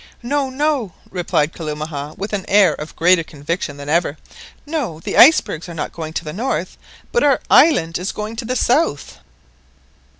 "No, 0.23 0.49
no!" 0.49 0.93
replied 1.11 1.53
Kalumah, 1.53 2.17
with 2.17 2.33
an 2.33 2.43
air 2.47 2.73
of 2.73 2.95
greater 2.95 3.23
conviction 3.23 3.77
than 3.77 3.87
ever, 3.87 4.17
"no, 4.65 4.99
the 4.99 5.15
icebergs 5.15 5.69
are 5.69 5.75
not 5.75 5.93
going 5.93 6.11
to 6.13 6.25
the 6.25 6.33
north, 6.33 6.75
but 7.11 7.21
our 7.21 7.39
island 7.51 7.99
is 7.99 8.11
going 8.11 8.35
to 8.37 8.45
the 8.45 8.55
south!" 8.55 9.19